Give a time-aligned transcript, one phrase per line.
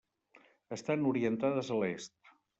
[0.77, 2.17] Estan orientades a l'est.